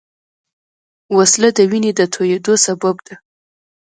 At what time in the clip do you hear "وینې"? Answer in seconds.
1.69-1.91